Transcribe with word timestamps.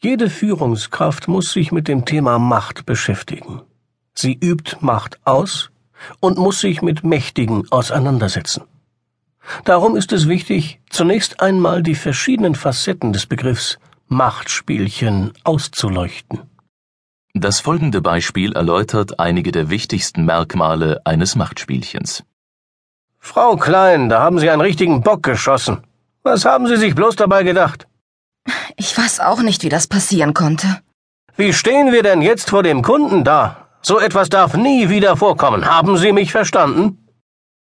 Jede 0.00 0.30
Führungskraft 0.30 1.26
muss 1.26 1.50
sich 1.52 1.72
mit 1.72 1.88
dem 1.88 2.04
Thema 2.04 2.38
Macht 2.38 2.86
beschäftigen. 2.86 3.62
Sie 4.14 4.38
übt 4.40 4.76
Macht 4.78 5.18
aus 5.24 5.72
und 6.20 6.38
muss 6.38 6.60
sich 6.60 6.82
mit 6.82 7.02
Mächtigen 7.02 7.66
auseinandersetzen. 7.72 8.62
Darum 9.64 9.96
ist 9.96 10.12
es 10.12 10.28
wichtig, 10.28 10.80
zunächst 10.88 11.40
einmal 11.40 11.82
die 11.82 11.96
verschiedenen 11.96 12.54
Facetten 12.54 13.12
des 13.12 13.26
Begriffs 13.26 13.80
Machtspielchen 14.06 15.32
auszuleuchten. 15.42 16.42
Das 17.34 17.58
folgende 17.58 18.00
Beispiel 18.00 18.52
erläutert 18.52 19.18
einige 19.18 19.50
der 19.50 19.68
wichtigsten 19.68 20.24
Merkmale 20.24 21.00
eines 21.06 21.34
Machtspielchens. 21.34 22.22
Frau 23.18 23.56
Klein, 23.56 24.08
da 24.08 24.20
haben 24.20 24.38
Sie 24.38 24.48
einen 24.48 24.62
richtigen 24.62 25.02
Bock 25.02 25.24
geschossen. 25.24 25.78
Was 26.22 26.44
haben 26.44 26.68
Sie 26.68 26.76
sich 26.76 26.94
bloß 26.94 27.16
dabei 27.16 27.42
gedacht? 27.42 27.87
Ich 28.78 28.96
weiß 28.96 29.20
auch 29.20 29.42
nicht, 29.42 29.64
wie 29.64 29.68
das 29.68 29.88
passieren 29.88 30.34
konnte. 30.34 30.80
Wie 31.36 31.52
stehen 31.52 31.92
wir 31.92 32.02
denn 32.02 32.22
jetzt 32.22 32.50
vor 32.50 32.62
dem 32.62 32.82
Kunden 32.82 33.24
da? 33.24 33.68
So 33.82 33.98
etwas 33.98 34.28
darf 34.28 34.56
nie 34.56 34.88
wieder 34.88 35.16
vorkommen. 35.16 35.66
Haben 35.66 35.96
Sie 35.98 36.12
mich 36.12 36.30
verstanden? 36.32 37.08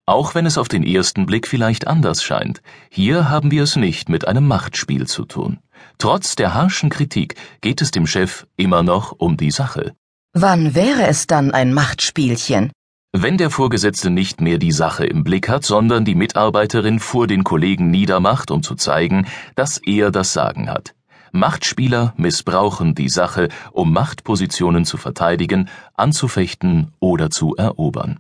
Auch 0.07 0.35
wenn 0.35 0.47
es 0.47 0.59
auf 0.59 0.69
den 0.69 0.85
ersten 0.85 1.27
Blick 1.27 1.47
vielleicht 1.47 1.87
anders 1.87 2.23
scheint, 2.23 2.61
hier 2.91 3.29
haben 3.31 3.51
wir 3.51 3.65
es 3.65 3.77
nicht 3.77 4.09
mit 4.09 4.27
einem 4.27 4.47
Machtspiel 4.47 5.07
zu 5.07 5.25
tun. 5.25 5.59
Trotz 5.99 6.37
der 6.37 6.55
harschen 6.55 6.91
Kritik 6.91 7.35
geht 7.61 7.81
es 7.81 7.91
dem 7.91 8.07
Chef 8.07 8.47
immer 8.57 8.83
noch 8.83 9.13
um 9.13 9.37
die 9.37 9.51
Sache. 9.51 9.95
Wann 10.35 10.75
wäre 10.75 11.07
es 11.07 11.27
dann 11.27 11.53
ein 11.53 11.73
Machtspielchen? 11.75 12.73
Wenn 13.15 13.37
der 13.37 13.51
Vorgesetzte 13.51 14.09
nicht 14.09 14.41
mehr 14.41 14.57
die 14.57 14.73
Sache 14.73 15.05
im 15.05 15.23
Blick 15.23 15.51
hat, 15.51 15.67
sondern 15.67 16.07
die 16.07 16.15
Mitarbeiterin 16.15 16.99
vor 16.99 17.27
den 17.27 17.45
Kollegen 17.45 17.91
niedermacht, 17.91 18.51
um 18.51 18.63
zu 18.63 18.75
zeigen, 18.75 19.27
dass 19.55 19.77
er 19.77 20.11
das 20.11 20.33
Sagen 20.33 20.71
hat. 20.71 20.95
Machtspieler 21.31 22.15
missbrauchen 22.17 22.95
die 22.95 23.11
Sache, 23.11 23.51
um 23.71 23.93
Machtpositionen 23.93 24.87
zu 24.87 24.97
verteidigen, 24.97 25.69
anzufechten 25.93 26.93
oder 27.01 27.31
zu 27.31 27.55
erobern. 27.55 28.19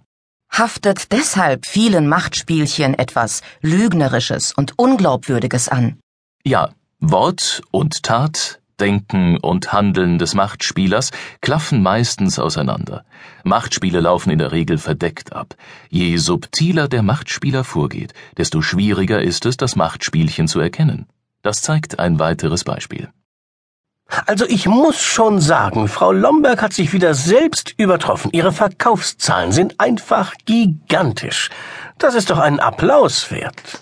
Haftet 0.50 1.10
deshalb 1.10 1.64
vielen 1.64 2.06
Machtspielchen 2.06 2.92
etwas 2.92 3.40
Lügnerisches 3.62 4.52
und 4.52 4.78
Unglaubwürdiges 4.78 5.70
an? 5.70 6.00
Ja, 6.44 6.68
Wort 7.00 7.62
und 7.70 8.02
Tat 8.02 8.61
Denken 8.82 9.36
und 9.36 9.72
Handeln 9.72 10.18
des 10.18 10.34
Machtspielers 10.34 11.12
klaffen 11.40 11.84
meistens 11.84 12.40
auseinander. 12.40 13.04
Machtspiele 13.44 14.00
laufen 14.00 14.30
in 14.30 14.40
der 14.40 14.50
Regel 14.50 14.76
verdeckt 14.76 15.32
ab. 15.32 15.54
Je 15.88 16.16
subtiler 16.16 16.88
der 16.88 17.04
Machtspieler 17.04 17.62
vorgeht, 17.62 18.12
desto 18.38 18.60
schwieriger 18.60 19.22
ist 19.22 19.46
es, 19.46 19.56
das 19.56 19.76
Machtspielchen 19.76 20.48
zu 20.48 20.58
erkennen. 20.58 21.06
Das 21.42 21.62
zeigt 21.62 22.00
ein 22.00 22.18
weiteres 22.18 22.64
Beispiel. 22.64 23.08
Also 24.26 24.46
ich 24.46 24.66
muss 24.66 25.00
schon 25.00 25.40
sagen, 25.40 25.86
Frau 25.86 26.10
Lomberg 26.10 26.60
hat 26.60 26.72
sich 26.72 26.92
wieder 26.92 27.14
selbst 27.14 27.74
übertroffen. 27.76 28.32
Ihre 28.32 28.50
Verkaufszahlen 28.50 29.52
sind 29.52 29.78
einfach 29.78 30.34
gigantisch. 30.44 31.50
Das 31.98 32.16
ist 32.16 32.30
doch 32.30 32.38
einen 32.38 32.58
Applaus 32.58 33.30
wert. 33.30 33.78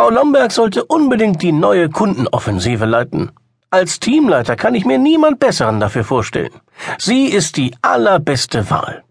Frau 0.00 0.08
Lomberg 0.08 0.50
sollte 0.50 0.82
unbedingt 0.86 1.42
die 1.42 1.52
neue 1.52 1.90
Kundenoffensive 1.90 2.86
leiten. 2.86 3.32
Als 3.68 4.00
Teamleiter 4.00 4.56
kann 4.56 4.74
ich 4.74 4.86
mir 4.86 4.96
niemand 4.96 5.40
Besseren 5.40 5.78
dafür 5.78 6.04
vorstellen. 6.04 6.54
Sie 6.96 7.26
ist 7.26 7.58
die 7.58 7.74
allerbeste 7.82 8.70
Wahl. 8.70 9.04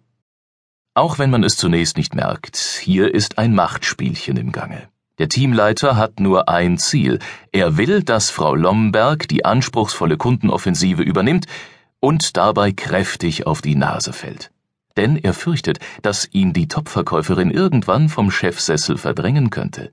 Auch 0.95 1.19
wenn 1.19 1.29
man 1.29 1.43
es 1.43 1.57
zunächst 1.57 1.95
nicht 1.95 2.15
merkt, 2.15 2.57
hier 2.57 3.13
ist 3.13 3.37
ein 3.37 3.53
Machtspielchen 3.53 4.35
im 4.35 4.51
Gange. 4.51 4.89
Der 5.19 5.29
Teamleiter 5.29 5.95
hat 5.95 6.19
nur 6.19 6.49
ein 6.49 6.79
Ziel. 6.79 7.19
Er 7.51 7.77
will, 7.77 8.01
dass 8.01 8.31
Frau 8.31 8.55
Lomberg 8.55 9.27
die 9.27 9.45
anspruchsvolle 9.45 10.17
Kundenoffensive 10.17 11.03
übernimmt 11.03 11.45
und 11.99 12.35
dabei 12.35 12.71
kräftig 12.71 13.45
auf 13.45 13.61
die 13.61 13.75
Nase 13.75 14.11
fällt. 14.11 14.49
Denn 14.97 15.17
er 15.17 15.35
fürchtet, 15.35 15.77
dass 16.01 16.27
ihn 16.31 16.51
die 16.51 16.67
Topverkäuferin 16.67 17.51
irgendwann 17.51 18.09
vom 18.09 18.31
Chefsessel 18.31 18.97
verdrängen 18.97 19.51
könnte. 19.51 19.91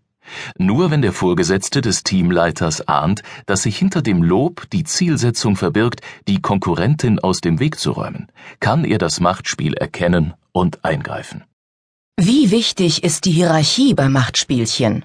Nur 0.58 0.90
wenn 0.90 1.02
der 1.02 1.12
Vorgesetzte 1.12 1.80
des 1.80 2.04
Teamleiters 2.04 2.86
ahnt, 2.88 3.22
dass 3.46 3.62
sich 3.62 3.76
hinter 3.76 4.02
dem 4.02 4.22
Lob 4.22 4.68
die 4.70 4.84
Zielsetzung 4.84 5.56
verbirgt, 5.56 6.00
die 6.28 6.40
Konkurrentin 6.40 7.18
aus 7.18 7.40
dem 7.40 7.60
Weg 7.60 7.78
zu 7.78 7.92
räumen, 7.92 8.28
kann 8.60 8.84
er 8.84 8.98
das 8.98 9.20
Machtspiel 9.20 9.74
erkennen 9.74 10.34
und 10.52 10.84
eingreifen. 10.84 11.44
Wie 12.18 12.50
wichtig 12.50 13.04
ist 13.04 13.26
die 13.26 13.32
Hierarchie 13.32 13.94
bei 13.94 14.08
Machtspielchen? 14.08 15.04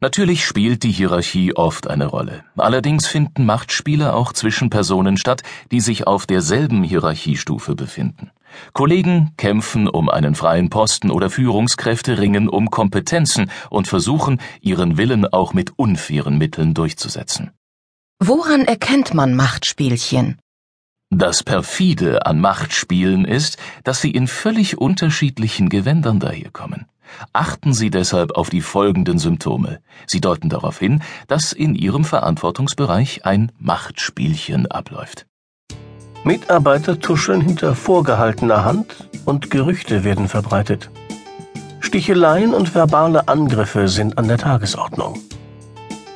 Natürlich 0.00 0.44
spielt 0.44 0.84
die 0.84 0.92
Hierarchie 0.92 1.56
oft 1.56 1.88
eine 1.88 2.06
Rolle. 2.06 2.44
Allerdings 2.56 3.08
finden 3.08 3.44
Machtspiele 3.44 4.14
auch 4.14 4.32
zwischen 4.32 4.70
Personen 4.70 5.16
statt, 5.16 5.42
die 5.72 5.80
sich 5.80 6.06
auf 6.06 6.24
derselben 6.24 6.84
Hierarchiestufe 6.84 7.74
befinden. 7.74 8.30
Kollegen 8.72 9.32
kämpfen 9.36 9.88
um 9.88 10.08
einen 10.08 10.34
freien 10.34 10.70
Posten 10.70 11.10
oder 11.10 11.30
Führungskräfte 11.30 12.18
ringen 12.18 12.48
um 12.48 12.70
Kompetenzen 12.70 13.50
und 13.70 13.88
versuchen, 13.88 14.40
ihren 14.60 14.96
Willen 14.96 15.26
auch 15.26 15.54
mit 15.54 15.72
unfairen 15.76 16.38
Mitteln 16.38 16.74
durchzusetzen. 16.74 17.50
Woran 18.20 18.62
erkennt 18.62 19.14
man 19.14 19.34
Machtspielchen? 19.34 20.38
Das 21.10 21.42
perfide 21.42 22.26
an 22.26 22.38
Machtspielen 22.40 23.24
ist, 23.24 23.56
dass 23.84 24.00
sie 24.00 24.10
in 24.10 24.26
völlig 24.26 24.76
unterschiedlichen 24.76 25.68
Gewändern 25.68 26.20
daherkommen. 26.20 26.86
Achten 27.32 27.72
Sie 27.72 27.90
deshalb 27.90 28.32
auf 28.36 28.50
die 28.50 28.60
folgenden 28.60 29.18
Symptome. 29.18 29.80
Sie 30.06 30.20
deuten 30.20 30.50
darauf 30.50 30.78
hin, 30.78 31.02
dass 31.26 31.52
in 31.52 31.74
Ihrem 31.74 32.04
Verantwortungsbereich 32.04 33.24
ein 33.24 33.52
Machtspielchen 33.58 34.66
abläuft. 34.66 35.26
Mitarbeiter 36.24 36.98
tuscheln 36.98 37.40
hinter 37.40 37.74
vorgehaltener 37.74 38.64
Hand 38.64 39.08
und 39.24 39.50
Gerüchte 39.50 40.04
werden 40.04 40.28
verbreitet. 40.28 40.90
Sticheleien 41.80 42.52
und 42.52 42.74
verbale 42.74 43.28
Angriffe 43.28 43.88
sind 43.88 44.18
an 44.18 44.28
der 44.28 44.38
Tagesordnung. 44.38 45.20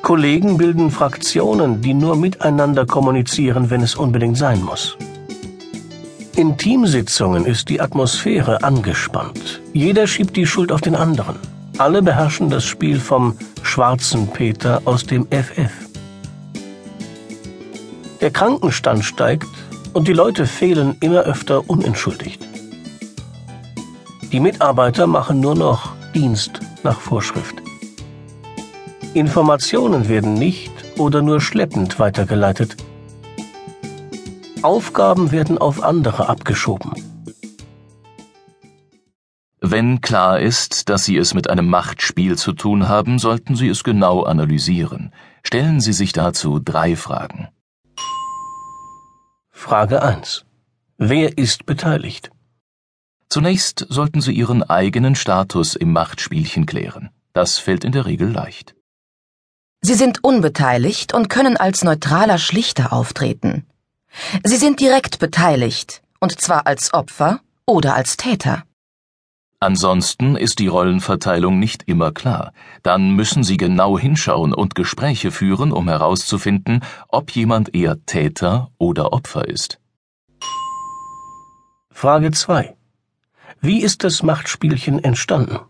Kollegen 0.02 0.58
bilden 0.58 0.90
Fraktionen, 0.90 1.80
die 1.80 1.94
nur 1.94 2.16
miteinander 2.16 2.84
kommunizieren, 2.84 3.70
wenn 3.70 3.82
es 3.82 3.94
unbedingt 3.94 4.36
sein 4.36 4.62
muss. 4.62 4.96
In 6.34 6.56
Teamsitzungen 6.56 7.44
ist 7.44 7.68
die 7.68 7.80
Atmosphäre 7.80 8.64
angespannt. 8.64 9.60
Jeder 9.72 10.06
schiebt 10.06 10.36
die 10.36 10.46
Schuld 10.46 10.72
auf 10.72 10.80
den 10.80 10.96
anderen. 10.96 11.36
Alle 11.78 12.02
beherrschen 12.02 12.50
das 12.50 12.64
Spiel 12.64 12.98
vom 12.98 13.36
schwarzen 13.62 14.26
Peter 14.26 14.82
aus 14.84 15.04
dem 15.04 15.26
FF. 15.30 15.70
Der 18.20 18.30
Krankenstand 18.30 19.04
steigt 19.04 19.48
und 19.92 20.08
die 20.08 20.12
Leute 20.12 20.46
fehlen 20.46 20.96
immer 21.00 21.20
öfter 21.20 21.68
unentschuldigt. 21.68 22.46
Die 24.32 24.40
Mitarbeiter 24.40 25.06
machen 25.06 25.40
nur 25.40 25.54
noch 25.54 25.92
Dienst 26.14 26.60
nach 26.82 27.00
Vorschrift. 27.00 27.56
Informationen 29.14 30.08
werden 30.08 30.34
nicht 30.34 30.72
oder 30.98 31.20
nur 31.20 31.40
schleppend 31.40 31.98
weitergeleitet. 31.98 32.76
Aufgaben 34.62 35.32
werden 35.32 35.58
auf 35.58 35.82
andere 35.82 36.28
abgeschoben. 36.28 36.92
Wenn 39.60 40.00
klar 40.00 40.40
ist, 40.40 40.88
dass 40.88 41.04
Sie 41.04 41.16
es 41.16 41.34
mit 41.34 41.48
einem 41.48 41.68
Machtspiel 41.68 42.36
zu 42.36 42.52
tun 42.52 42.88
haben, 42.88 43.18
sollten 43.18 43.54
Sie 43.54 43.68
es 43.68 43.84
genau 43.84 44.22
analysieren. 44.22 45.12
Stellen 45.42 45.80
Sie 45.80 45.92
sich 45.92 46.12
dazu 46.12 46.58
drei 46.58 46.96
Fragen. 46.96 47.48
Frage 49.62 50.02
1. 50.02 50.44
Wer 50.98 51.38
ist 51.38 51.66
beteiligt? 51.66 52.32
Zunächst 53.28 53.86
sollten 53.88 54.20
Sie 54.20 54.32
Ihren 54.32 54.64
eigenen 54.64 55.14
Status 55.14 55.76
im 55.76 55.92
Machtspielchen 55.92 56.66
klären. 56.66 57.10
Das 57.32 57.58
fällt 57.58 57.84
in 57.84 57.92
der 57.92 58.04
Regel 58.04 58.28
leicht. 58.28 58.74
Sie 59.80 59.94
sind 59.94 60.24
unbeteiligt 60.24 61.14
und 61.14 61.28
können 61.28 61.56
als 61.56 61.84
neutraler 61.84 62.38
Schlichter 62.38 62.92
auftreten. 62.92 63.64
Sie 64.42 64.56
sind 64.56 64.80
direkt 64.80 65.20
beteiligt, 65.20 66.02
und 66.18 66.40
zwar 66.40 66.66
als 66.66 66.92
Opfer 66.92 67.40
oder 67.64 67.94
als 67.94 68.16
Täter. 68.16 68.64
Ansonsten 69.62 70.34
ist 70.34 70.58
die 70.58 70.66
Rollenverteilung 70.66 71.60
nicht 71.60 71.84
immer 71.86 72.10
klar. 72.10 72.52
Dann 72.82 73.14
müssen 73.14 73.44
Sie 73.44 73.56
genau 73.56 73.96
hinschauen 73.96 74.52
und 74.52 74.74
Gespräche 74.74 75.30
führen, 75.30 75.70
um 75.70 75.86
herauszufinden, 75.88 76.80
ob 77.06 77.30
jemand 77.30 77.72
eher 77.72 78.04
Täter 78.04 78.72
oder 78.78 79.12
Opfer 79.12 79.46
ist. 79.46 79.78
Frage 81.92 82.32
2. 82.32 82.74
Wie 83.60 83.80
ist 83.82 84.02
das 84.02 84.24
Machtspielchen 84.24 84.98
entstanden? 85.04 85.60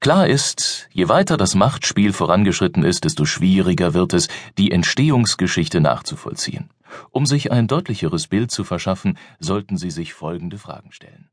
Klar 0.00 0.26
ist, 0.26 0.88
je 0.92 1.08
weiter 1.08 1.36
das 1.36 1.54
Machtspiel 1.54 2.12
vorangeschritten 2.12 2.82
ist, 2.82 3.04
desto 3.04 3.24
schwieriger 3.24 3.94
wird 3.94 4.14
es, 4.14 4.26
die 4.58 4.72
Entstehungsgeschichte 4.72 5.80
nachzuvollziehen. 5.80 6.70
Um 7.12 7.24
sich 7.24 7.52
ein 7.52 7.68
deutlicheres 7.68 8.26
Bild 8.26 8.50
zu 8.50 8.64
verschaffen, 8.64 9.16
sollten 9.38 9.76
Sie 9.76 9.90
sich 9.92 10.12
folgende 10.12 10.58
Fragen 10.58 10.90
stellen 10.90 11.30